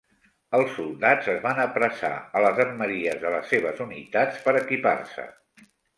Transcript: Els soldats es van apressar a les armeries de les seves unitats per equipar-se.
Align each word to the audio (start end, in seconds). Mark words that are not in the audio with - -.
Els 0.59 0.71
soldats 0.77 1.27
es 1.33 1.35
van 1.43 1.59
apressar 1.65 2.11
a 2.39 2.43
les 2.45 2.61
armeries 2.65 3.19
de 3.27 3.35
les 3.35 3.53
seves 3.55 3.85
unitats 3.87 4.41
per 4.47 4.55
equipar-se. 4.63 5.29